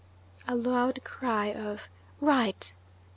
A 0.47 0.55
loud 0.55 1.03
cry 1.03 1.53
of 1.53 1.87
"Right! 2.21 2.73